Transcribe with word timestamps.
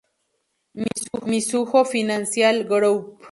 Mizuho 1.29 1.85
Financial 1.85 2.65
Group 2.65 3.01